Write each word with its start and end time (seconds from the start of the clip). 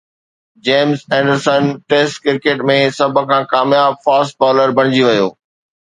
James 0.67 0.99
Anderson 1.15 1.63
test 1.89 2.15
cricket 2.25 2.59
۾ 2.73 2.77
سڀ 2.97 3.11
کان 3.29 3.41
ڪامياب 3.53 3.93
فاسٽ 4.05 4.31
بالر 4.41 4.67
بڻجي 4.77 5.03
ويو 5.07 5.27